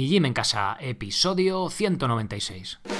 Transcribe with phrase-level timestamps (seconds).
[0.00, 2.99] Mi Gym en Casa, episodio 196.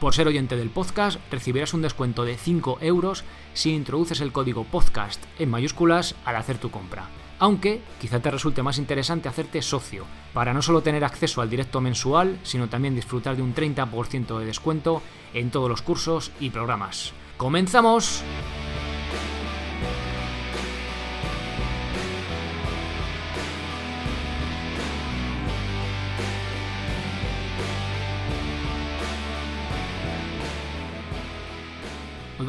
[0.00, 3.22] Por ser oyente del podcast, recibirás un descuento de 5 euros
[3.52, 7.10] si introduces el código podcast en mayúsculas al hacer tu compra.
[7.38, 11.82] Aunque quizá te resulte más interesante hacerte socio, para no solo tener acceso al directo
[11.82, 15.02] mensual, sino también disfrutar de un 30% de descuento
[15.34, 17.12] en todos los cursos y programas.
[17.36, 18.24] ¡Comenzamos!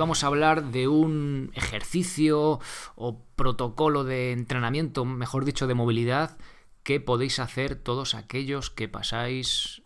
[0.02, 2.59] Vamos a hablar de un ejercicio
[2.95, 6.39] o protocolo de entrenamiento, mejor dicho, de movilidad,
[6.81, 9.83] que podéis hacer todos aquellos que pasáis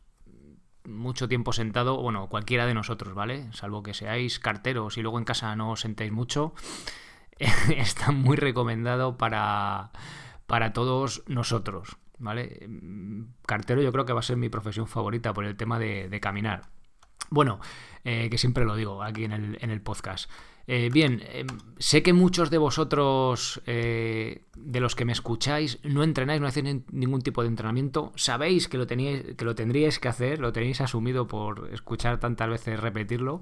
[0.85, 3.51] mucho tiempo sentado, bueno, cualquiera de nosotros, ¿vale?
[3.51, 6.53] Salvo que seáis carteros y luego en casa no os sentéis mucho,
[7.75, 9.91] está muy recomendado para,
[10.47, 12.69] para todos nosotros, ¿vale?
[13.45, 16.19] Cartero yo creo que va a ser mi profesión favorita por el tema de, de
[16.21, 16.74] caminar.
[17.29, 17.59] Bueno,
[18.03, 20.29] eh, que siempre lo digo aquí en el, en el podcast.
[20.67, 21.45] Eh, bien, eh,
[21.77, 27.21] sé que muchos de vosotros, de los que me escucháis, no entrenáis, no hacéis ningún
[27.21, 28.11] tipo de entrenamiento.
[28.15, 32.49] Sabéis que lo, teníais, que lo tendríais que hacer, lo tenéis asumido por escuchar tantas
[32.49, 33.41] veces repetirlo,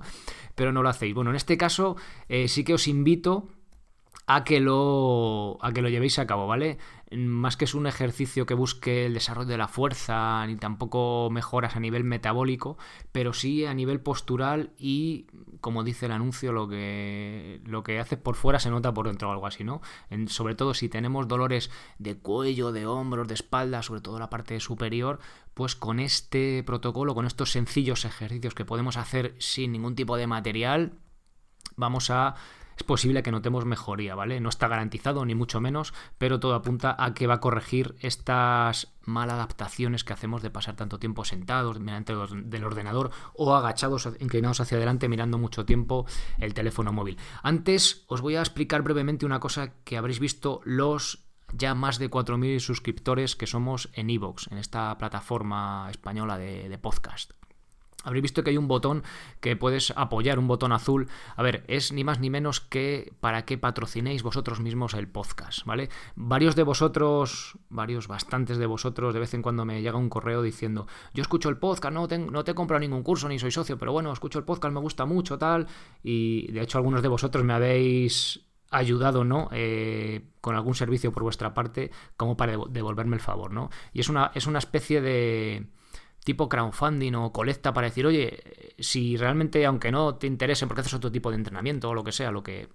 [0.56, 1.14] pero no lo hacéis.
[1.14, 1.98] Bueno, en este caso
[2.48, 3.50] sí que os invito
[4.26, 6.78] a que lo a que lo llevéis a cabo, ¿vale?
[7.16, 11.76] Más que es un ejercicio que busque el desarrollo de la fuerza ni tampoco mejoras
[11.76, 12.78] a nivel metabólico,
[13.12, 15.28] pero sí a nivel postural y
[15.62, 19.30] como dice el anuncio, lo que lo que hace por fuera se nota por dentro
[19.30, 19.82] o algo así, ¿no?
[20.28, 24.60] sobre todo si tenemos dolores de cuello, de hombros, de espalda, sobre todo la parte
[24.60, 25.20] superior,
[25.54, 30.28] pues con este protocolo, con estos sencillos ejercicios que podemos hacer sin ningún tipo de
[30.28, 30.94] material,
[31.76, 32.36] vamos a
[32.78, 34.40] es posible que notemos mejoría, ¿vale?
[34.40, 38.94] No está garantizado, ni mucho menos, pero todo apunta a que va a corregir estas
[39.06, 44.78] maladaptaciones que hacemos de pasar tanto tiempo sentados delante del ordenador o agachados, inclinados hacia
[44.78, 46.06] adelante, mirando mucho tiempo
[46.40, 47.18] el teléfono móvil.
[47.42, 52.10] Antes os voy a explicar brevemente una cosa que habréis visto los ya más de
[52.10, 57.34] 4.000 suscriptores que somos en Evox, en esta plataforma española de podcast.
[58.04, 59.04] Habréis visto que hay un botón
[59.40, 61.08] que puedes apoyar, un botón azul.
[61.36, 65.66] A ver, es ni más ni menos que para que patrocinéis vosotros mismos el podcast,
[65.66, 65.90] ¿vale?
[66.16, 70.42] Varios de vosotros, varios, bastantes de vosotros, de vez en cuando me llega un correo
[70.42, 73.52] diciendo, yo escucho el podcast, no te, no te he comprado ningún curso ni soy
[73.52, 75.68] socio, pero bueno, escucho el podcast, me gusta mucho, tal.
[76.04, 78.42] Y de hecho algunos de vosotros me habéis
[78.74, 79.50] ayudado, ¿no?
[79.52, 83.70] Eh, con algún servicio por vuestra parte, como para devolverme el favor, ¿no?
[83.94, 85.68] Y es una, es una especie de
[86.24, 90.94] tipo crowdfunding o colecta para decir, oye, si realmente, aunque no te interese porque haces
[90.94, 92.70] otro tipo de entrenamiento o lo que sea, lo que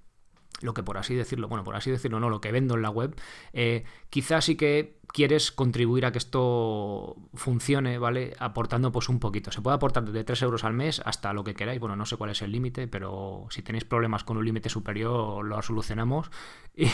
[0.60, 2.90] lo que por así decirlo, bueno, por así decirlo, no, lo que vendo en la
[2.90, 3.14] web,
[3.52, 8.34] eh, quizás sí que quieres contribuir a que esto funcione, ¿vale?
[8.38, 9.50] Aportando pues un poquito.
[9.50, 11.80] Se puede aportar desde 3 euros al mes hasta lo que queráis.
[11.80, 15.44] Bueno, no sé cuál es el límite, pero si tenéis problemas con un límite superior
[15.44, 16.30] lo solucionamos.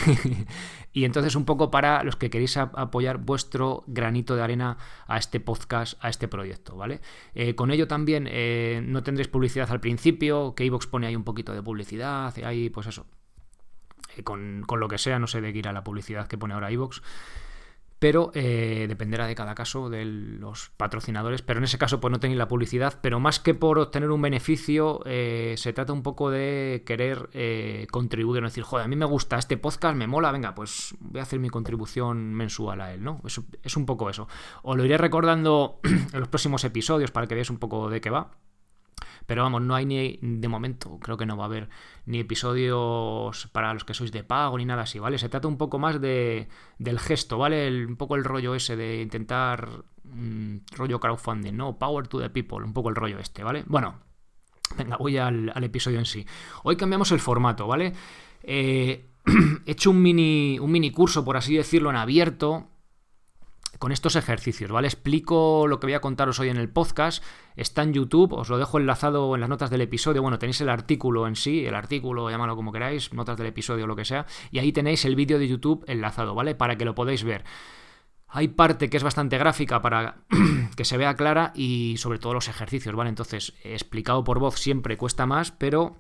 [0.93, 5.41] Y, entonces un poco para los que queréis apoyar vuestro granito de arena a este
[5.41, 7.01] podcast, a este proyecto, ¿vale?
[7.35, 11.25] Eh, con ello también eh, no tendréis publicidad al principio, que iVox pone ahí un
[11.25, 13.07] poquito de publicidad, ahí pues eso,
[14.17, 16.71] eh, con, lo que sea, no sé de qué irá la publicidad que pone ahora
[16.71, 17.01] iVoox,
[17.99, 22.21] pero eh, dependerá de cada caso de los patrocinadores, pero en ese caso pues no
[22.21, 26.31] tenéis la publicidad, pero más que por obtener un beneficio, eh, se trata un poco
[26.31, 27.31] de querer
[27.91, 31.21] contribuir, no decir, joder, a mí me gusta este podcast, me mola, venga, pues voy
[31.21, 33.23] a hacer mi contribución mensual a él, ¿no?
[33.25, 34.29] Es, es un poco eso.
[34.63, 38.11] Os lo iré recordando en los próximos episodios para que veáis un poco de qué
[38.11, 38.33] va.
[39.27, 41.69] Pero vamos, no hay ni de momento, creo que no va a haber
[42.07, 45.19] ni episodios para los que sois de pago ni nada así, ¿vale?
[45.19, 46.49] Se trata un poco más de,
[46.79, 47.87] del gesto, ¿vale?
[47.87, 51.79] un poco el rollo ese de intentar mm, rollo crowdfunding, ¿no?
[51.79, 53.65] Power to the people, un poco el rollo este, ¿vale?
[53.67, 54.01] Bueno,
[54.77, 56.27] venga, voy al, episodio en sí.
[56.63, 57.93] Hoy cambiamos el formato, ¿vale?
[58.43, 59.11] Eh,
[59.67, 62.69] he hecho un mini, un mini curso, por así decirlo, en abierto
[63.79, 64.89] con estos ejercicios, ¿vale?
[64.89, 67.23] Explico lo que voy a contaros hoy en el podcast,
[67.57, 70.69] está en YouTube, os lo dejo enlazado en las notas del episodio, bueno, tenéis el
[70.69, 74.27] artículo en sí, el artículo, llámalo como queráis, notas del episodio o lo que sea,
[74.51, 76.55] y ahí tenéis el vídeo de YouTube enlazado, ¿vale?
[76.55, 77.45] Para que lo podáis ver.
[78.29, 80.17] Hay parte que es bastante gráfica para
[80.77, 83.11] que se vea clara y sobre todo los ejercicios, ¿vale?
[83.11, 85.97] Entonces, explicado por voz siempre cuesta más, pero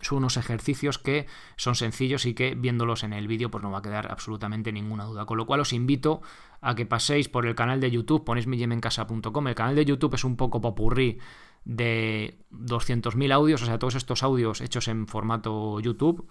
[0.00, 1.26] son unos ejercicios que
[1.56, 5.04] son sencillos y que viéndolos en el vídeo pues no va a quedar absolutamente ninguna
[5.04, 5.26] duda.
[5.26, 6.22] Con lo cual os invito
[6.60, 8.46] a que paséis por el canal de YouTube, ponéis
[8.80, 11.18] casa.com El canal de YouTube es un poco popurrí
[11.64, 16.30] de 200.000 audios, o sea, todos estos audios hechos en formato YouTube,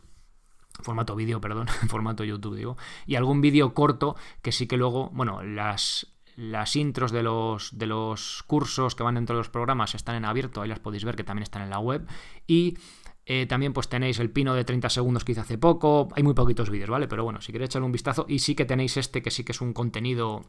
[0.81, 5.43] formato vídeo, perdón, formato YouTube digo, y algún vídeo corto que sí que luego, bueno,
[5.43, 10.15] las las intros de los, de los cursos que van dentro de los programas están
[10.15, 12.05] en abierto, ahí las podéis ver que también están en la web.
[12.45, 12.77] Y
[13.25, 16.09] eh, también pues tenéis el pino de 30 segundos que hice hace poco.
[16.15, 17.07] Hay muy poquitos vídeos, ¿vale?
[17.07, 18.25] Pero bueno, si queréis echarle un vistazo.
[18.29, 20.45] Y sí que tenéis este que sí que es un contenido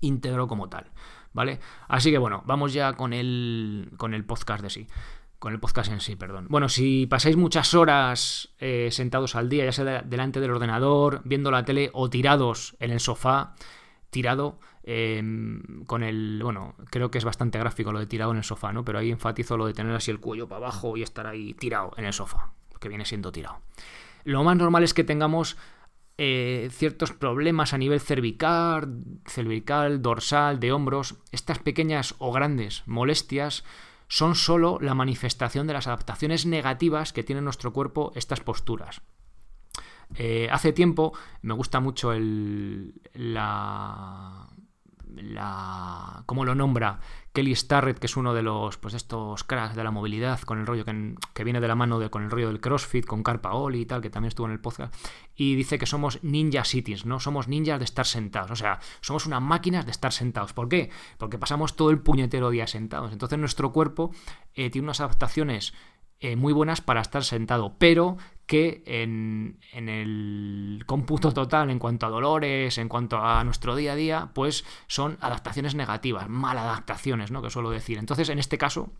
[0.00, 0.90] íntegro como tal,
[1.32, 1.60] ¿vale?
[1.88, 4.86] Así que bueno, vamos ya con el, con el podcast de sí.
[5.38, 6.48] Con el podcast en sí, perdón.
[6.50, 11.50] Bueno, si pasáis muchas horas eh, sentados al día, ya sea delante del ordenador, viendo
[11.50, 13.54] la tele o tirados en el sofá,
[14.10, 16.40] tirado, Em, con el.
[16.42, 18.84] Bueno, creo que es bastante gráfico lo de tirado en el sofá, ¿no?
[18.84, 21.92] Pero ahí enfatizo lo de tener así el cuello para abajo y estar ahí tirado
[21.96, 23.60] en el sofá, que viene siendo tirado.
[24.24, 25.58] Lo más normal es que tengamos
[26.16, 31.16] eh, ciertos problemas a nivel cervical, cervical, dorsal, de hombros.
[31.30, 33.64] Estas pequeñas o grandes molestias
[34.08, 39.02] son solo la manifestación de las adaptaciones negativas que tiene nuestro cuerpo estas posturas.
[40.16, 41.12] Eh, hace tiempo
[41.42, 44.48] me gusta mucho el, la,
[45.14, 47.00] la cómo lo nombra
[47.32, 50.66] Kelly Starrett, que es uno de los pues estos cracks de la movilidad, con el
[50.66, 53.86] rollo que, viene de la mano de, con el rollo del CrossFit, con Carpaoli y
[53.86, 54.92] tal, que también estuvo en el podcast,
[55.36, 57.20] y dice que somos ninja cities, ¿no?
[57.20, 60.52] Somos ninjas de estar sentados, o sea, somos unas máquinas de estar sentados.
[60.52, 60.90] ¿Por qué?
[61.18, 63.12] Porque pasamos todo el puñetero día sentados.
[63.12, 64.10] Entonces nuestro cuerpo
[64.54, 65.72] eh, tiene unas adaptaciones
[66.18, 68.18] eh, muy buenas para estar sentado, pero
[68.50, 73.94] que en, el cómputo total, en cuanto a dolores, en cuanto a nuestro día a
[73.94, 77.42] día, pues son adaptaciones negativas, maladaptaciones, ¿no?
[77.42, 77.96] Que suelo decir.
[77.96, 78.90] Entonces, en este caso,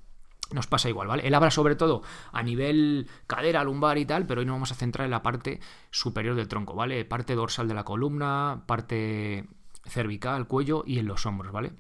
[0.52, 1.26] nos pasa igual, ¿vale?
[1.26, 4.76] Él habla sobre todo a nivel cadera, lumbar y tal, pero hoy nos vamos a
[4.76, 5.58] centrar en la parte
[5.90, 7.04] superior del tronco, ¿vale?
[7.04, 9.48] Parte dorsal de la columna, parte
[9.84, 11.72] cervical, cuello y en los hombros, ¿vale?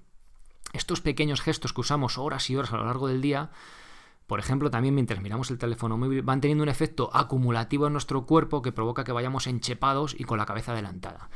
[0.72, 3.52] Estos pequeños gestos que usamos horas y horas a lo largo del día
[4.30, 8.26] por ejemplo, también mientras miramos el teléfono móvil, van teniendo un efecto acumulativo en nuestro
[8.26, 11.30] cuerpo que provoca que vayamos enchepados y con la cabeza adelantada.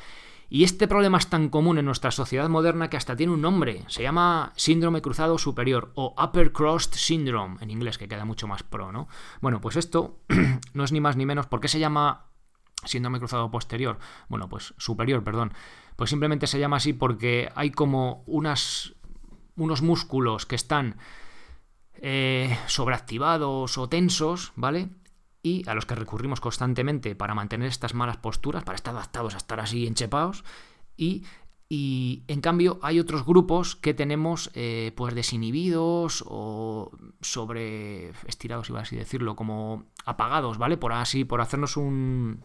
[0.49, 3.83] Y este problema es tan común en nuestra sociedad moderna que hasta tiene un nombre.
[3.89, 8.63] Se llama síndrome cruzado superior o upper crossed syndrome en inglés, que queda mucho más
[8.63, 9.09] pro, ¿no?
[9.41, 10.21] Bueno, pues esto
[10.73, 11.49] no es ni más ni menos.
[11.49, 12.27] ¿Por qué se llama
[12.85, 13.99] síndrome cruzado posterior?
[14.29, 15.53] Bueno, pues superior, perdón.
[15.97, 18.95] Pues simplemente se llama así porque hay como unos
[19.57, 20.95] músculos que están
[21.97, 24.89] eh, sobreactivados o tensos, ¿vale?
[25.43, 29.39] Y a los que recurrimos constantemente para mantener estas malas posturas, para estar adaptados a
[29.39, 30.45] estar así enchepados.
[30.97, 31.25] Y,
[31.69, 38.81] y en cambio hay otros grupos que tenemos eh, pues desinhibidos o sobre estirados, iba
[38.81, 40.77] a así decirlo, como apagados, ¿vale?
[40.77, 42.43] Por así, por hacernos un,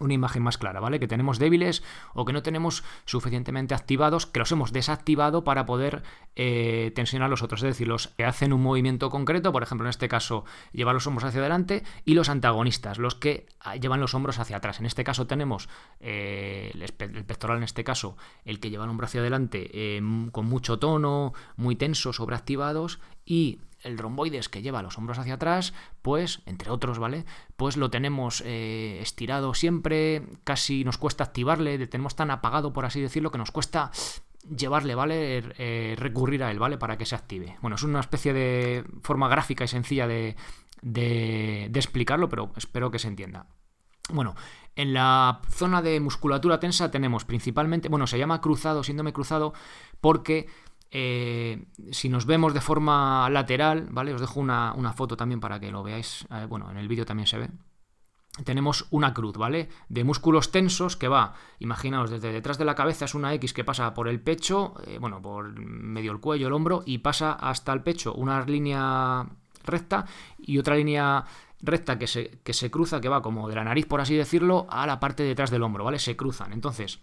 [0.00, 1.00] una imagen más clara, ¿vale?
[1.00, 1.82] Que tenemos débiles
[2.14, 6.02] o que no tenemos suficientemente activados, que los hemos desactivado para poder
[6.36, 7.62] eh, tensionar los otros.
[7.62, 11.06] Es decir, los que hacen un movimiento concreto, por ejemplo, en este caso, llevar los
[11.06, 14.80] hombros hacia adelante, y los antagonistas, los que ah, llevan los hombros hacia atrás.
[14.80, 15.68] En este caso tenemos
[16.00, 20.00] eh, el, pectoral, en este caso, el que lleva el hombro hacia adelante eh,
[20.32, 25.74] con mucho tono, muy tenso, sobreactivados, y el romboides que lleva los hombros hacia atrás,
[26.02, 27.24] pues, entre otros, ¿vale?
[27.56, 33.00] Pues lo tenemos eh, estirado siempre, casi nos cuesta activarle, tenemos tan apagado, por así
[33.00, 33.90] decirlo, que nos cuesta
[34.56, 35.42] llevarle, ¿vale?
[35.58, 36.78] Eh, recurrir a él, ¿vale?
[36.78, 37.56] Para que se active.
[37.60, 40.36] Bueno, es una especie de forma gráfica y sencilla de,
[40.82, 43.46] de, de explicarlo, pero espero que se entienda.
[44.10, 44.34] Bueno,
[44.74, 49.52] en la zona de musculatura tensa tenemos principalmente, bueno, se llama cruzado, síndrome cruzado,
[50.00, 50.48] porque
[50.90, 54.14] eh, si nos vemos de forma lateral, ¿vale?
[54.14, 56.26] Os dejo una, foto también para que lo veáis.
[56.30, 57.50] Eh, bueno, en el vídeo también se ve.
[58.44, 59.68] Tenemos una cruz, ¿vale?
[59.88, 63.64] De músculos tensos que va, imaginaos, desde detrás de la cabeza es una X que
[63.64, 67.72] pasa por el pecho, eh, bueno, por medio el cuello, el hombro, y pasa hasta
[67.72, 69.26] el pecho una línea
[69.64, 70.06] recta
[70.38, 71.24] y otra línea
[71.60, 74.68] recta que se, que se cruza, que va como de la nariz, por así decirlo,
[74.70, 75.98] a la parte de detrás del hombro, ¿vale?
[75.98, 76.52] Se cruzan.
[76.52, 77.00] Entonces,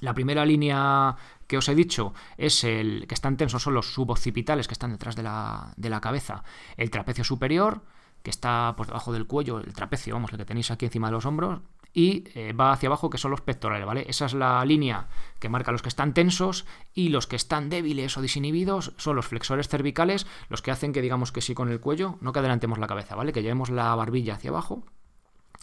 [0.00, 4.66] la primera línea que os he dicho es el que están tensos son los suboccipitales
[4.66, 6.44] que están detrás de la, de la cabeza,
[6.76, 7.82] el trapecio superior,
[8.22, 11.12] que está por debajo del cuello, el trapecio, vamos, el que tenéis aquí encima de
[11.12, 11.60] los hombros,
[11.92, 14.04] y eh, va hacia abajo, que son los pectorales, ¿vale?
[14.06, 15.06] Esa es la línea
[15.38, 19.26] que marca los que están tensos y los que están débiles o disinhibidos son los
[19.26, 22.78] flexores cervicales, los que hacen que digamos que sí con el cuello, no que adelantemos
[22.78, 23.32] la cabeza, ¿vale?
[23.32, 24.84] Que llevemos la barbilla hacia abajo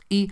[0.09, 0.31] y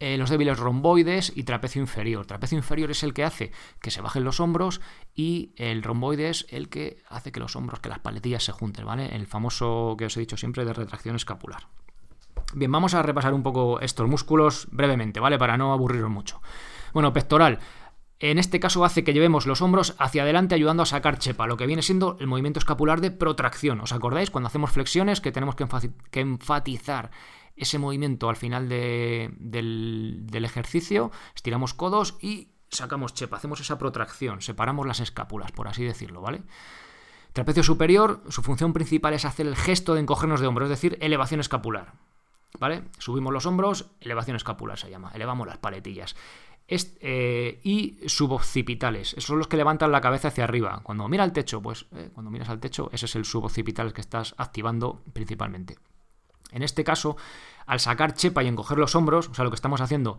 [0.00, 2.24] eh, los débiles romboides y trapecio inferior.
[2.26, 3.50] Trapecio inferior es el que hace
[3.80, 4.80] que se bajen los hombros
[5.14, 8.86] y el romboide es el que hace que los hombros, que las paletillas se junten,
[8.86, 9.14] ¿vale?
[9.14, 11.66] El famoso que os he dicho siempre de retracción escapular.
[12.54, 15.38] Bien, vamos a repasar un poco estos músculos brevemente, ¿vale?
[15.38, 16.40] Para no aburriros mucho.
[16.92, 17.58] Bueno, pectoral.
[18.20, 21.56] En este caso hace que llevemos los hombros hacia adelante ayudando a sacar chepa, lo
[21.56, 23.80] que viene siendo el movimiento escapular de protracción.
[23.80, 24.30] ¿Os acordáis?
[24.30, 27.10] Cuando hacemos flexiones que tenemos que enfatizar
[27.60, 34.86] ese movimiento al final del, ejercicio, estiramos codos y sacamos chepa, hacemos esa protracción, separamos
[34.86, 36.42] las escápulas, por así decirlo, ¿vale?
[37.32, 40.98] Trapecio superior, su función principal es hacer el gesto de encogernos de hombros, es decir,
[41.00, 41.94] elevación escapular.
[42.58, 42.84] ¿Vale?
[42.98, 46.16] Subimos los hombros, elevación escapular se llama, elevamos las paletillas.
[46.70, 50.80] Eh, y suboccipitales, esos son los que levantan la cabeza hacia arriba.
[50.82, 54.02] Cuando mira al techo, pues eh, cuando miras al techo, ese es el suboccipitales que
[54.02, 55.78] estás activando principalmente.
[56.50, 57.16] En este caso,
[57.66, 60.18] al sacar chepa y encoger los hombros, o sea, lo que estamos haciendo,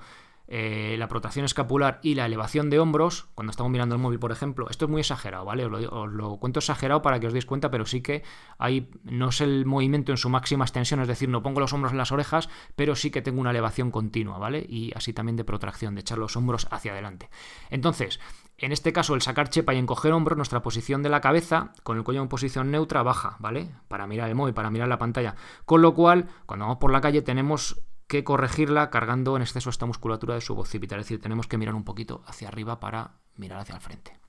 [0.51, 4.31] eh, la protracción escapular y la elevación de hombros, cuando estamos mirando el móvil, por
[4.31, 5.65] ejemplo, esto es muy exagerado, ¿vale?
[5.65, 8.23] Os lo, cuento exagerado para que os deis cuenta, pero sí que
[8.57, 11.91] hay, no es el movimiento en su máxima extensión, es decir, no pongo los hombros
[11.91, 14.65] en las orejas, pero sí que tengo una elevación continua, ¿vale?
[14.67, 17.29] Y así también de protracción, de echar los hombros hacia adelante.
[17.69, 18.19] Entonces,
[18.61, 21.97] en este caso, el sacar chepa y encoger hombros, nuestra posición de la cabeza, con
[21.97, 23.71] el cuello en posición neutra, baja, ¿vale?
[23.87, 25.35] Para mirar el móvil, para mirar la pantalla.
[25.65, 29.85] Con lo cual, cuando vamos por la calle, tenemos que corregirla cargando en exceso esta
[29.85, 30.99] musculatura de suboccipital.
[30.99, 34.19] Es decir, tenemos que mirar un poquito hacia arriba para mirar hacia el frente.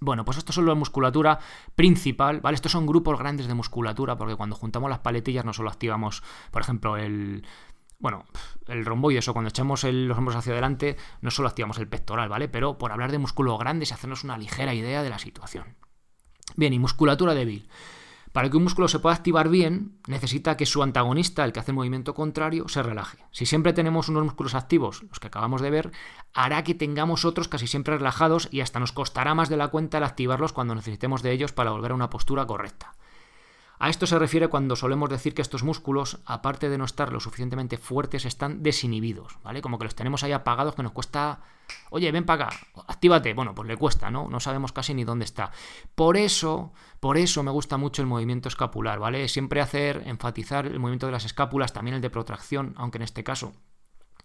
[0.00, 1.38] Bueno, pues esto es la musculatura
[1.76, 2.54] principal, ¿vale?
[2.54, 6.62] Estos son grupos grandes de musculatura, porque cuando juntamos las paletillas no solo activamos, por
[6.62, 7.44] ejemplo, el,
[8.02, 8.24] bueno,
[8.66, 12.48] el romboide, eso, cuando echamos los hombros hacia adelante, no solo activamos el pectoral, ¿vale?
[12.48, 15.76] Pero por hablar de músculo grande y hacernos una ligera idea de la situación.
[16.56, 17.68] Bien, y musculatura débil.
[18.32, 21.70] Para que un músculo se pueda activar bien, necesita que su antagonista, el que hace
[21.70, 23.18] el movimiento contrario, se relaje.
[23.30, 25.92] Si siempre tenemos unos músculos activos, los que acabamos de ver,
[26.34, 29.98] hará que tengamos otros casi siempre relajados y hasta nos costará más de la cuenta
[29.98, 32.94] el activarlos cuando necesitemos de ellos para volver a una postura correcta.
[33.82, 37.18] A esto se refiere cuando solemos decir que estos músculos, aparte de no estar lo
[37.18, 39.60] suficientemente fuertes, están desinhibidos, ¿vale?
[39.60, 41.40] Como que los tenemos ahí apagados que nos cuesta,
[41.90, 43.34] oye, ven para acá, actívate.
[43.34, 44.28] Bueno, pues le cuesta, ¿no?
[44.28, 45.50] No sabemos casi ni dónde está.
[45.96, 49.26] Por eso, por eso me gusta mucho el movimiento escapular, ¿vale?
[49.26, 53.24] Siempre hacer, enfatizar el movimiento de las escápulas, también el de protracción, aunque en este
[53.24, 53.52] caso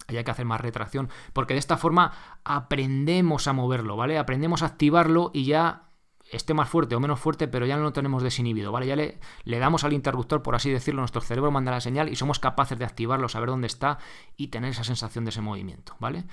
[0.07, 4.19] haya que hacer más retracción, porque de esta forma aprendemos a moverlo, ¿vale?
[4.19, 5.86] Aprendemos a activarlo y ya
[6.31, 8.87] esté más fuerte o menos fuerte, pero ya no lo tenemos desinhibido, ¿vale?
[8.87, 12.15] Ya le, le, damos al interruptor, por así decirlo, nuestro cerebro manda la señal y
[12.15, 13.99] somos capaces de activarlo, saber dónde está
[14.35, 16.25] y tener esa sensación de ese movimiento, ¿vale?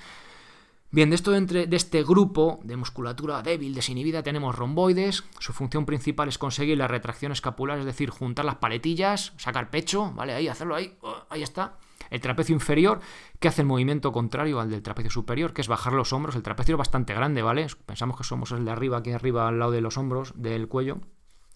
[0.91, 5.25] Bien, de, esto de, de este grupo de musculatura débil, desinhibida, tenemos romboides.
[5.39, 10.13] Su función principal es conseguir la retracción escapular, es decir, juntar las paletillas, sacar pecho,
[10.13, 10.33] ¿vale?
[10.33, 11.77] Ahí, hacerlo ahí, oh, ahí está.
[12.09, 12.99] El trapecio inferior,
[13.39, 16.35] que hace el movimiento contrario al del trapecio superior, que es bajar los hombros.
[16.35, 17.67] El trapecio es bastante grande, ¿vale?
[17.85, 20.99] Pensamos que somos el de arriba, aquí arriba, al lado de los hombros, del cuello.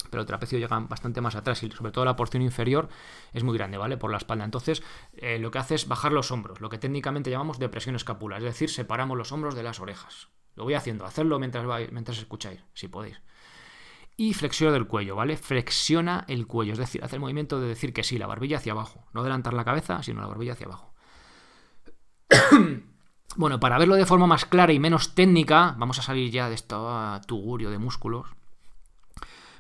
[0.10, 2.90] Pero el trapecio llega bastante más atrás y sobre todo la porción inferior
[3.34, 3.98] es muy grande, ¿vale?
[3.98, 4.46] Por la espalda.
[4.46, 4.82] Entonces,
[5.14, 8.46] eh, lo que hace es bajar los hombros, lo que técnicamente llamamos depresión escapular, es
[8.46, 10.30] decir, separamos los hombros de las orejas.
[10.56, 13.22] Lo voy haciendo, hacerlo mientras, mientras escucháis, si podéis
[14.20, 15.38] y flexión del cuello, ¿vale?
[15.38, 18.74] Flexiona el cuello, es decir, hace el movimiento de decir que sí, la barbilla hacia
[18.74, 20.94] abajo, no adelantar la cabeza, sino la barbilla hacia abajo.
[23.38, 26.56] bueno, para verlo de forma más clara y menos técnica, vamos a salir ya de
[26.56, 26.76] este
[27.28, 28.28] tugurio de músculos.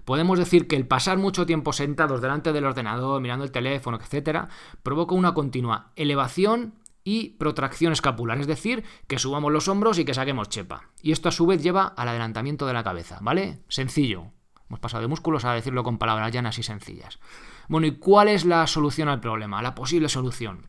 [0.03, 4.49] Podemos decir que el pasar mucho tiempo sentados delante del ordenador, mirando el teléfono, etcétera,
[4.83, 6.73] provoca una continua elevación
[7.05, 10.89] y protracción escapular, es decir, que subamos los hombros y que saquemos chepa.
[11.01, 13.61] Y esto a su vez lleva al adelantamiento de la cabeza, ¿vale?
[13.69, 14.33] Sencillo,
[14.69, 17.19] Hemos pasado de músculos a decirlo con palabras llanas y sencillas.
[17.67, 19.61] Bueno, ¿y cuál es la solución al problema?
[19.63, 20.67] La posible solución.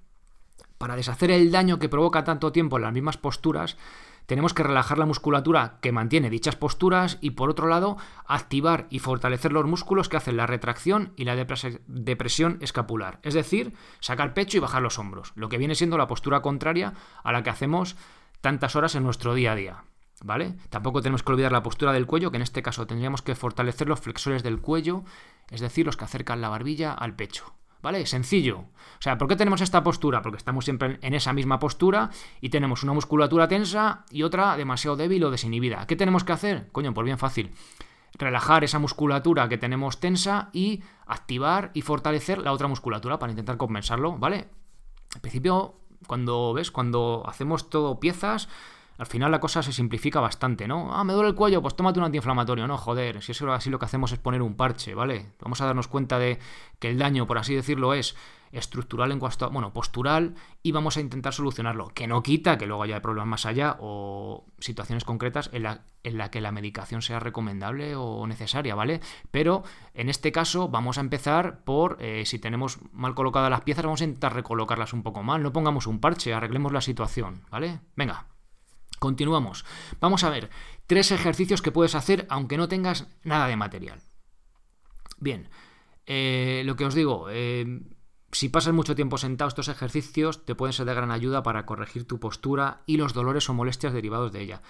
[0.78, 3.76] Para deshacer el daño que provoca tanto tiempo en las mismas posturas,
[4.24, 9.00] tenemos que relajar la musculatura que mantiene dichas posturas y por otro lado activar y
[9.00, 14.56] fortalecer los músculos que hacen la retracción y la depresión escapular, es decir, sacar pecho
[14.56, 17.96] y bajar los hombros, lo que viene siendo la postura contraria a la que hacemos
[18.40, 19.84] tantas horas en nuestro día a día.
[20.22, 20.56] ¿Vale?
[20.68, 23.88] Tampoco tenemos que olvidar la postura del cuello, que en este caso tendríamos que fortalecer
[23.88, 25.02] los flexores del cuello,
[25.50, 27.54] es decir, los que acercan la barbilla al pecho.
[27.82, 28.04] ¿Vale?
[28.04, 28.58] Sencillo.
[28.58, 30.20] O sea, ¿por qué tenemos esta postura?
[30.20, 32.10] Porque estamos siempre en esa misma postura
[32.42, 35.86] y tenemos una musculatura tensa y otra demasiado débil o desinhibida.
[35.86, 36.68] ¿Qué tenemos que hacer?
[36.72, 37.52] Coño, pues bien fácil.
[38.18, 43.56] Relajar esa musculatura que tenemos tensa y activar y fortalecer la otra musculatura para intentar
[43.56, 44.48] compensarlo, ¿vale?
[45.14, 46.70] En principio cuando, ¿ves?
[46.70, 48.48] Cuando hacemos todo piezas,
[49.00, 50.94] al final la cosa se simplifica bastante, ¿no?
[50.94, 52.66] Ah, me duele el cuello, pues tómate un antiinflamatorio.
[52.66, 55.32] No, joder, si eso así lo que hacemos es poner un parche, ¿vale?
[55.40, 56.38] Vamos a darnos cuenta de
[56.78, 58.14] que el daño, por así decirlo, es
[58.52, 61.88] estructural en cuanto bueno, postural y vamos a intentar solucionarlo.
[61.94, 66.18] Que no quita que luego haya problemas más allá o situaciones concretas en la, en
[66.18, 69.00] la que la medicación sea recomendable o necesaria, ¿vale?
[69.30, 69.62] Pero
[69.94, 74.02] en este caso vamos a empezar por, eh, si tenemos mal colocadas las piezas, vamos
[74.02, 75.42] a intentar recolocarlas un poco mal.
[75.42, 77.80] No pongamos un parche, arreglemos la situación, ¿vale?
[77.96, 78.26] Venga.
[79.00, 79.64] Continuamos.
[79.98, 80.50] Vamos a ver
[80.86, 83.98] tres ejercicios que puedes hacer aunque no tengas nada de material.
[85.18, 85.48] Bien,
[86.04, 87.80] eh, lo que os digo, eh,
[88.30, 92.06] si pasas mucho tiempo sentado, estos ejercicios te pueden ser de gran ayuda para corregir
[92.06, 94.62] tu postura y los dolores o molestias derivados de ella.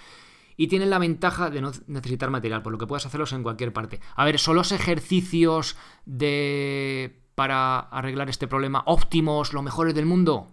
[0.55, 3.73] Y tienen la ventaja de no necesitar material, por lo que puedes hacerlos en cualquier
[3.73, 3.99] parte.
[4.15, 10.51] A ver, ¿son los ejercicios de para arreglar este problema óptimos, los mejores del mundo?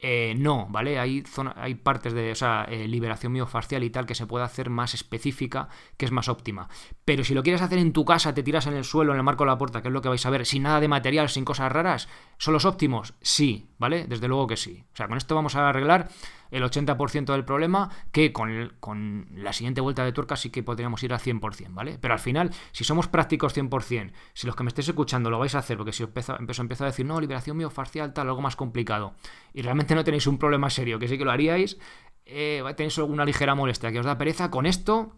[0.00, 0.98] Eh, no, ¿vale?
[1.00, 1.24] Hay,
[1.56, 5.68] hay partes de esa eh, liberación miofascial y tal que se puede hacer más específica,
[5.96, 6.68] que es más óptima.
[7.04, 9.24] Pero si lo quieres hacer en tu casa, te tiras en el suelo, en el
[9.24, 11.28] marco de la puerta, que es lo que vais a ver, sin nada de material,
[11.28, 13.14] sin cosas raras, ¿son los óptimos?
[13.20, 14.06] Sí, ¿vale?
[14.06, 14.84] Desde luego que sí.
[14.92, 16.08] O sea, con esto vamos a arreglar
[16.50, 21.02] el 80% del problema, que con, con, la siguiente vuelta de tuerca sí que podríamos
[21.02, 21.98] ir al 100%, ¿vale?
[22.00, 25.54] Pero al final, si somos prácticos 100%, si los que me estéis escuchando lo vais
[25.54, 29.14] a hacer, porque si empiezo, empiezo, a decir, no, liberación miofascial, tal, algo más complicado,
[29.52, 31.78] y realmente no tenéis un problema serio, que sí que lo haríais,
[32.24, 35.16] eh, tenéis alguna ligera molestia que os da pereza, con esto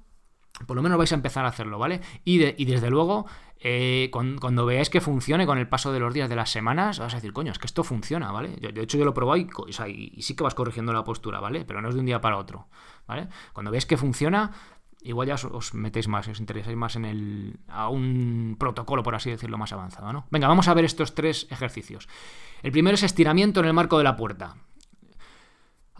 [0.66, 2.00] por lo menos vais a empezar a hacerlo, ¿vale?
[2.24, 3.26] Y, desde luego,
[3.58, 7.12] eh, cuando, veáis que funcione con el paso de los días, de las semanas, vas
[7.14, 8.56] a decir, coño, es que esto funciona, ¿vale?
[8.56, 9.48] de hecho, yo lo probé y,
[10.16, 11.64] y, sí que vas corrigiendo la postura, ¿vale?
[11.64, 12.68] Pero no es de un día para otro,
[13.06, 13.28] ¿vale?
[13.52, 14.52] Cuando veáis que funciona,
[15.02, 19.30] igual ya os, metéis más, os interesáis más en el, a un protocolo, por así
[19.30, 20.26] decirlo, más avanzado, ¿no?
[20.30, 22.08] Venga, vamos a ver estos tres ejercicios.
[22.62, 24.56] El primero es estiramiento en el marco de la puerta.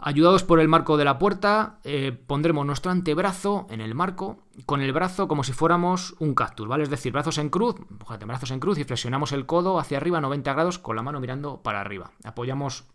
[0.03, 4.81] Ayudados por el marco de la puerta, eh, pondremos nuestro antebrazo en el marco, con
[4.81, 6.81] el brazo como si fuéramos un cactus, ¿vale?
[6.81, 7.75] Es decir, brazos en cruz,
[8.25, 11.61] brazos en cruz y flexionamos el codo hacia arriba 90 grados con la mano mirando
[11.61, 12.13] para arriba.
[12.23, 12.85] Apoyamos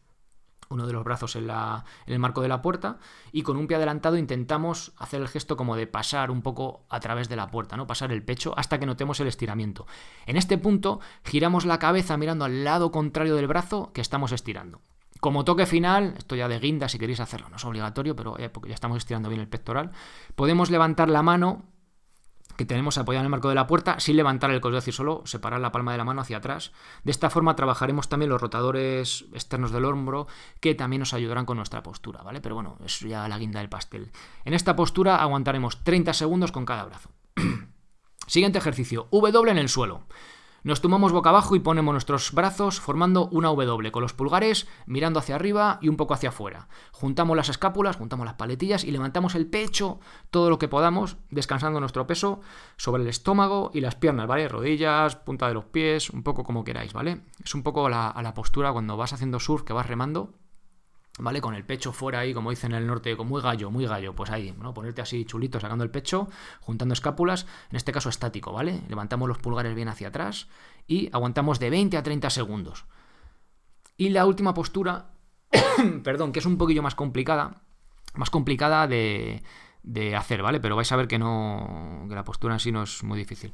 [0.69, 2.99] uno de los brazos en, en, el marco de la puerta
[3.31, 6.99] y con un pie adelantado intentamos hacer el gesto como de pasar un poco a
[6.99, 7.87] través de la puerta, ¿no?
[7.87, 9.87] Pasar el pecho hasta que notemos el estiramiento.
[10.27, 14.81] En este punto giramos la cabeza mirando al lado contrario del brazo que estamos estirando.
[15.21, 18.69] Como toque final, esto ya de guinda si queréis hacerlo, no es obligatorio, pero porque
[18.69, 19.93] ya estamos estirando bien el pectoral,
[20.35, 21.65] podemos levantar la mano
[22.57, 24.95] que tenemos apoyada en el marco de la puerta sin levantar el codo, es decir,
[24.95, 26.73] solo separar la palma de la mano hacia atrás.
[27.05, 30.27] De esta forma trabajaremos también los rotadores externos del hombro
[30.61, 32.41] que también nos ayudarán con nuestra postura, ¿vale?
[32.41, 34.11] Pero bueno, es ya la guinda del pastel.
[34.45, 37.11] En esta postura aguantaremos 30 segundos con cada brazo.
[38.27, 40.05] Siguiente ejercicio, W en el suelo.
[40.67, 45.21] Nos tumbamos boca abajo y ponemos nuestros brazos formando una W, con los pulgares mirando
[45.21, 46.67] hacia arriba y un poco hacia afuera.
[46.91, 50.01] Juntamos las escápulas, juntamos las paletillas y levantamos el pecho
[50.33, 52.41] todo lo que podamos, descansando nuestro peso
[52.77, 54.49] sobre el estómago y las piernas, ¿vale?
[54.49, 57.21] Rodillas, punta de los pies, un poco como queráis, ¿vale?
[57.45, 60.35] Es un poco a la postura cuando vas haciendo surf, que vas remando
[61.19, 61.41] ¿vale?
[61.41, 64.31] Con el pecho fuera ahí, como dicen en el norte, muy gallo, muy gallo, pues
[64.31, 64.75] ahí, ¿no?
[64.75, 66.29] Ponerte así chulito, sacando el pecho,
[66.61, 68.83] juntando escápulas, en este caso estático, ¿vale?
[68.89, 70.49] Levantamos los pulgares bien hacia atrás
[70.87, 72.85] y aguantamos de 20 a 30 segundos.
[73.97, 75.11] Y la última postura,
[76.05, 77.63] perdón, que es un poquillo más complicada,
[78.15, 79.43] más complicada de,
[79.83, 80.61] de hacer, ¿vale?
[80.61, 83.53] Pero vais a ver que no, que la postura en sí no es muy difícil.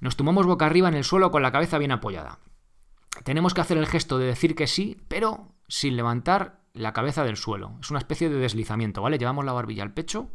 [0.00, 2.38] Nos tomamos boca arriba en el suelo con la cabeza bien apoyada.
[3.24, 7.36] Tenemos que hacer el gesto de decir que sí, pero sin levantar la cabeza del
[7.36, 7.72] suelo.
[7.80, 9.18] Es una especie de deslizamiento, ¿vale?
[9.18, 10.30] Llevamos la barbilla al pecho,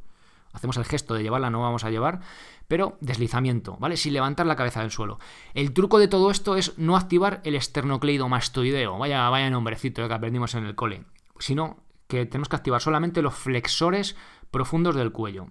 [0.54, 2.22] hacemos el gesto de llevarla, no vamos a llevar,
[2.68, 3.98] pero deslizamiento, ¿vale?
[3.98, 5.20] Sin levantar la cabeza del suelo.
[5.54, 10.56] El truco de todo esto es no activar el esternocleidomastoideo, vaya, vaya nombrecito que aprendimos
[10.56, 11.06] en el cole,
[11.40, 14.16] sino que tenemos que activar solamente los flexores
[14.52, 15.48] profundos del cuello.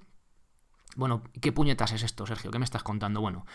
[0.96, 2.50] Bueno, ¿qué puñetas es esto, Sergio?
[2.50, 3.20] ¿Qué me estás contando?
[3.20, 3.46] Bueno,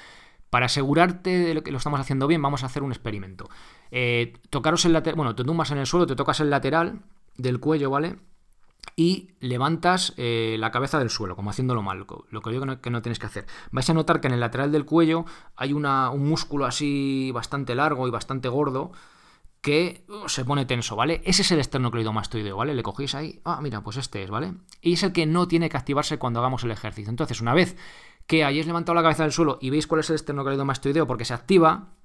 [0.50, 3.50] para asegurarte de que lo estamos haciendo bien, vamos a hacer un experimento.
[3.92, 7.02] Eh, tocaros el lateral, bueno, te tumbas en el suelo, te tocas el lateral,
[7.38, 8.18] del cuello, ¿vale?
[8.96, 13.02] Y levantas eh, la cabeza del suelo, como haciéndolo mal, lo que digo que no,
[13.02, 13.46] tienes que hacer.
[13.72, 17.76] Vais a notar que en el lateral del cuello hay una, un músculo así bastante
[17.76, 18.92] largo y bastante gordo
[19.66, 21.22] que uh, se pone tenso, ¿vale?
[21.26, 22.76] Ese es el esternocleidomastoideo, ¿vale?
[22.76, 24.54] Le cogéis ahí, ah, mira, pues este es, ¿vale?
[24.80, 27.10] Y es el que no tiene que activarse cuando hagamos el ejercicio.
[27.10, 27.76] Entonces, una vez
[28.28, 31.34] que hayáis levantado la cabeza del suelo y veis cuál es el esternocleidomastoideo porque se
[31.34, 31.96] activa,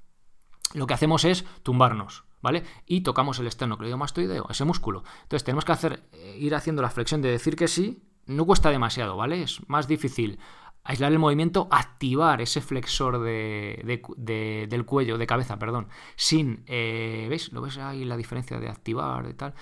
[0.75, 2.25] lo que hacemos es tumbarnos.
[2.43, 2.65] ¿vale?
[2.87, 5.05] Y tocamos el esternocleidomastoideo, ese músculo.
[5.23, 8.71] Entonces tenemos que hacer, eh, ir haciendo la flexión de decir que sí, no cuesta
[8.71, 9.43] demasiado, ¿vale?
[9.43, 10.39] Es más difícil
[10.83, 17.53] aislar el movimiento, activar ese flexor de, del cuello, de cabeza, perdón, sin, eh, ¿veis?
[17.53, 19.55] ¿Lo ves ahí la diferencia de activar y tal?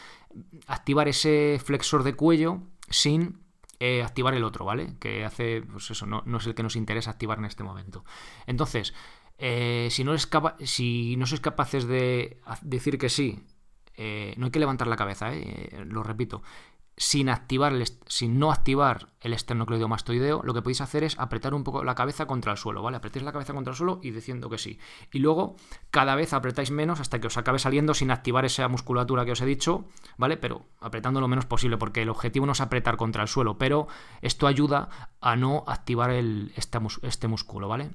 [0.66, 3.40] activar ese flexor de cuello sin
[3.80, 4.96] eh, activar el otro, ¿vale?
[4.98, 8.04] Que hace, pues eso, no, no, es el que nos interesa activar en este momento.
[8.46, 8.94] Entonces,
[9.38, 13.40] eh, si, no sois capaces de decir que sí,
[13.96, 15.30] eh, no hay que levantar la cabeza,
[15.86, 16.42] lo repito
[16.98, 21.62] sin activar el sin no activar el esternocleidomastoideo, lo que podéis hacer es apretar un
[21.62, 22.96] poco la cabeza contra el suelo, ¿vale?
[22.96, 24.78] Apretáis la cabeza contra el suelo y diciendo que sí.
[25.12, 25.56] Y luego
[25.90, 29.40] cada vez apretáis menos hasta que os acabe saliendo sin activar esa musculatura que os
[29.40, 30.36] he dicho, ¿vale?
[30.36, 33.86] Pero apretando lo menos posible, porque el objetivo no es apretar contra el suelo, pero
[34.20, 37.90] esto ayuda a no activar este músculo, ¿vale?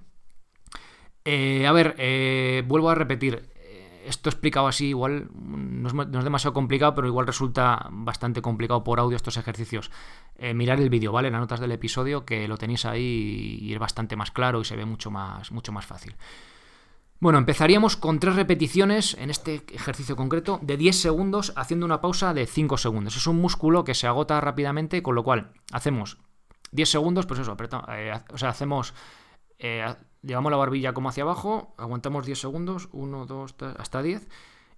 [1.26, 3.54] Eh, a ver, eh, vuelvo a repetir,
[4.06, 9.16] esto explicado así igual no es, demasiado complicado, pero igual resulta bastante complicado por audio
[9.16, 9.92] estos ejercicios.
[10.38, 11.32] Eh, mirar el vídeo, ¿vale?
[11.32, 14.76] Las notas del episodio, que lo tenéis ahí y es bastante más claro y se
[14.76, 16.16] ve mucho más, mucho más fácil.
[17.20, 22.34] Bueno, empezaríamos con tres repeticiones en este ejercicio concreto de 10 segundos haciendo una pausa
[22.34, 23.16] de 5 segundos.
[23.16, 26.18] Es un músculo que se agota rápidamente, con lo cual hacemos
[26.72, 27.56] 10 segundos, pues eso,
[27.90, 28.94] eh, o sea, hacemos
[29.58, 29.86] eh,
[30.24, 34.28] llevamos la barbilla como hacia abajo, aguantamos 10 segundos, 1, 2, hasta 10,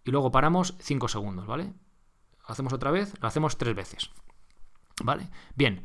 [0.03, 1.73] y luego paramos 5 segundos, ¿vale?
[2.47, 4.11] Hacemos otra vez, lo hacemos tres veces,
[5.03, 5.29] ¿vale?
[5.55, 5.83] Bien,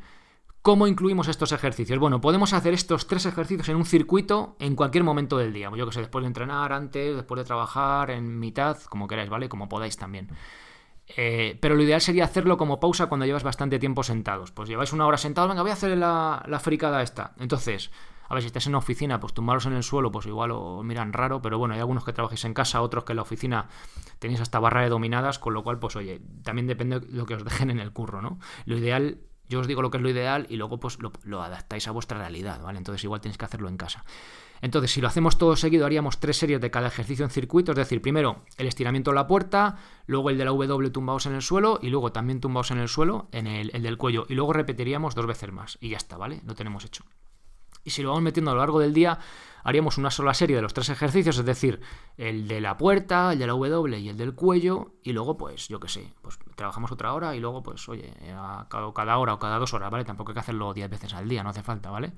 [0.61, 1.97] ¿cómo incluimos estos ejercicios?
[1.97, 5.87] Bueno, podemos hacer estos tres ejercicios en un circuito en cualquier momento del día, yo
[5.87, 9.49] que sé, después de entrenar, antes, después de trabajar, en mitad, como queráis, ¿vale?
[9.49, 10.29] Como podáis también.
[11.17, 14.51] Eh, pero lo ideal sería hacerlo como pausa cuando llevas bastante tiempo sentados.
[14.51, 17.33] Pues lleváis una hora sentados, venga, voy a hacer la, la fricada esta.
[17.39, 17.91] Entonces,
[18.31, 21.11] a ver, si estás en oficina, pues tumbaros en el suelo, pues igual lo miran
[21.11, 23.67] raro, pero bueno, hay algunos que trabajéis en casa, otros que en la oficina
[24.19, 27.35] tenéis hasta barra de dominadas, con lo cual, pues oye, también depende de lo que
[27.35, 28.39] os dejen en el curro, ¿no?
[28.65, 31.85] Lo ideal yo os digo lo que es lo ideal y luego pues lo, adaptáis
[31.89, 32.77] a vuestra realidad, ¿vale?
[32.77, 34.05] Entonces igual tenéis que hacerlo en casa.
[34.61, 37.77] Entonces, si lo hacemos todo seguido, haríamos tres series de cada ejercicio en circuito, es
[37.77, 41.41] decir, primero el estiramiento de la puerta, luego el de la W tumbados en el
[41.41, 44.53] suelo y luego también tumbados en el suelo, en el, el del cuello, y luego
[44.53, 46.41] repetiríamos dos veces más y ya está, ¿vale?
[46.45, 47.03] Lo tenemos hecho.
[47.83, 49.19] Y si lo vamos metiendo a lo largo del día,
[49.63, 51.81] haríamos una sola serie de los tres ejercicios, es decir,
[52.17, 55.67] el de la puerta, el de la W y el del cuello, y luego, pues,
[55.67, 58.13] yo qué sé, pues trabajamos otra hora y luego, pues, oye,
[58.95, 60.05] cada hora o cada dos horas, ¿vale?
[60.05, 62.13] Tampoco hay que hacerlo diez veces al día, no hace falta, ¿vale?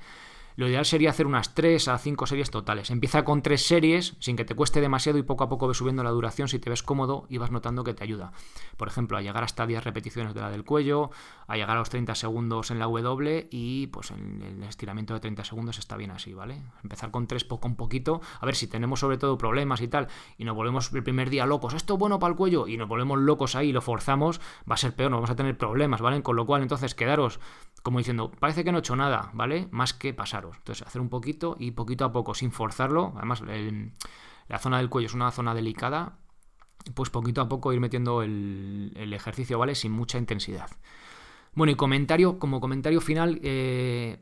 [0.55, 2.91] Lo ideal sería hacer unas 3 a 5 series totales.
[2.91, 6.03] Empieza con 3 series sin que te cueste demasiado y poco a poco ves subiendo
[6.03, 8.31] la duración si te ves cómodo y vas notando que te ayuda.
[8.77, 11.11] Por ejemplo, a llegar hasta 10 repeticiones de la del cuello,
[11.47, 15.19] a llegar a los 30 segundos en la W y pues en el estiramiento de
[15.19, 16.61] 30 segundos está bien así, ¿vale?
[16.83, 20.07] Empezar con 3 poco a poquito, a ver si tenemos sobre todo problemas y tal
[20.37, 22.87] y nos volvemos el primer día locos, esto es bueno para el cuello y nos
[22.87, 24.39] volvemos locos ahí y lo forzamos,
[24.69, 26.21] va a ser peor, nos vamos a tener problemas, ¿vale?
[26.21, 27.39] Con lo cual entonces quedaros
[27.83, 29.67] como diciendo, parece que no he hecho nada, ¿vale?
[29.71, 30.13] Más que
[30.55, 33.13] Entonces, hacer un poquito y poquito a poco, sin forzarlo.
[33.15, 33.41] Además,
[34.47, 36.17] la zona del cuello es una zona delicada.
[36.93, 39.75] Pues poquito a poco ir metiendo el, ejercicio, ¿vale?
[39.75, 40.69] Sin mucha intensidad.
[41.53, 44.19] Bueno, y comentario, como comentario final, eh,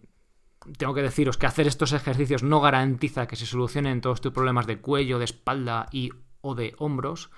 [0.78, 4.68] tengo que deciros que hacer estos ejercicios no garantiza que se solucionen todos tus problemas
[4.68, 7.32] de cuello, de espalda y o de hombros.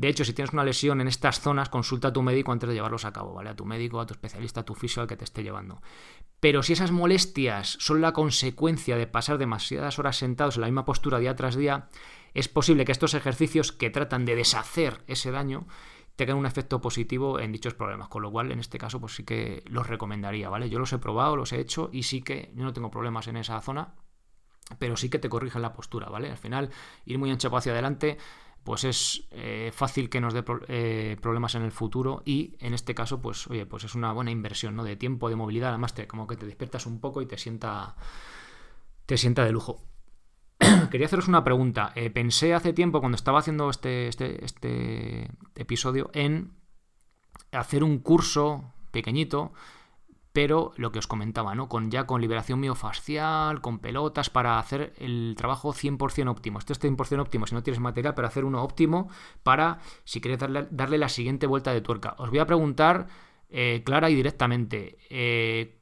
[0.00, 2.74] De hecho, si tienes una lesión en estas zonas, consulta a tu médico antes de
[2.74, 3.50] llevarlos a cabo, ¿vale?
[3.50, 5.82] A tu médico, a tu especialista, a tu fisio, al que te esté llevando.
[6.40, 10.86] Pero si esas molestias son la consecuencia de pasar demasiadas horas sentados en la misma
[10.86, 11.90] postura día tras día,
[12.32, 15.66] es posible que estos ejercicios que tratan de deshacer ese daño
[16.16, 19.24] tengan un efecto positivo en dichos problemas, con lo cual en este caso pues sí
[19.24, 20.70] que los recomendaría, ¿vale?
[20.70, 23.36] Yo los he probado, los he hecho y sí que yo no tengo problemas en
[23.36, 23.96] esa zona,
[24.78, 26.30] pero sí que te corrigen la postura, ¿vale?
[26.30, 26.70] Al final
[27.04, 28.16] ir muy ancho hacia adelante
[28.64, 32.94] pues es eh, fácil que nos dé eh, problemas en el futuro y en este
[32.94, 34.84] caso pues oye pues es una buena inversión ¿no?
[34.84, 35.70] de tiempo de movilidad.
[35.70, 37.96] Además te, como que te despiertas un poco y te sienta
[39.06, 39.82] te sienta de lujo.
[40.90, 41.92] Quería haceros una pregunta.
[41.94, 46.52] Eh, pensé hace tiempo cuando estaba haciendo este, este, este episodio en
[47.52, 49.52] hacer un curso pequeñito
[50.32, 51.68] pero lo que os comentaba, ¿no?
[51.68, 56.58] Con ya con liberación miofascial, con pelotas, para hacer el trabajo 100% óptimo.
[56.58, 59.08] Esto es 100% óptimo si no tienes material, pero hacer uno óptimo
[59.42, 60.40] para, si queréis
[60.70, 62.14] darle, la siguiente vuelta de tuerca.
[62.18, 63.08] Os voy a preguntar
[63.48, 65.80] eh, clara y directamente, eh,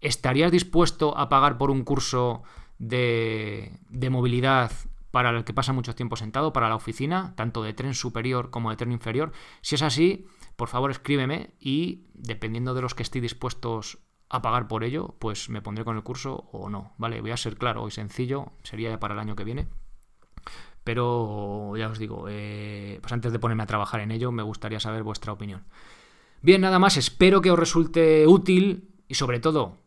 [0.00, 2.44] ¿estarías dispuesto a pagar por un curso
[2.78, 4.70] de, de movilidad
[5.10, 8.70] para el que pasa mucho tiempo sentado, para la oficina, tanto de tren superior como
[8.70, 9.32] de tren inferior?
[9.62, 10.26] Si es así
[10.58, 15.48] por favor escríbeme y dependiendo de los que estéis dispuestos a pagar por ello, pues
[15.48, 17.20] me pondré con el curso o no, ¿vale?
[17.20, 19.68] Voy a ser claro y sencillo, sería para el año que viene.
[20.82, 24.80] Pero ya os digo, eh, pues antes de ponerme a trabajar en ello, me gustaría
[24.80, 25.62] saber vuestra opinión.
[26.42, 29.78] Bien, nada más, espero que os resulte útil y sobre todo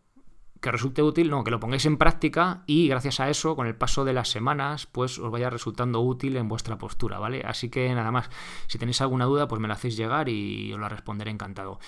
[0.61, 3.75] que resulte útil, no, que lo pongáis en práctica y gracias a eso, con el
[3.75, 7.41] paso de las semanas, pues os vaya resultando útil en vuestra postura, ¿vale?
[7.43, 8.29] Así que nada más,
[8.67, 11.79] si tenéis alguna duda, pues me la hacéis llegar y os la responderé encantado.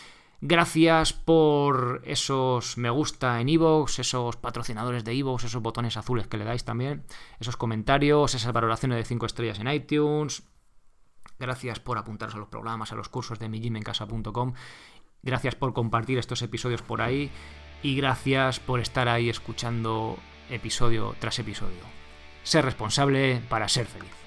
[0.41, 6.38] Gracias por esos me gusta en iVoox, esos patrocinadores de iVoox, esos botones azules que
[6.38, 7.05] le dais también,
[7.39, 10.43] esos comentarios, esas valoraciones de 5 estrellas en iTunes.
[11.39, 14.53] Gracias por apuntaros a los programas, a los cursos de mijimencasa.com.
[15.21, 17.31] Gracias por compartir estos episodios por ahí
[17.83, 20.17] y gracias por estar ahí escuchando
[20.49, 21.81] episodio tras episodio.
[22.43, 24.22] Ser responsable para ser feliz.